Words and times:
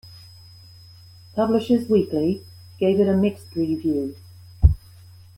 "Publishers 1.35 1.87
Weekly" 1.87 2.43
gave 2.79 2.99
it 2.99 3.07
a 3.07 3.15
mixed 3.15 3.55
review. 3.55 4.15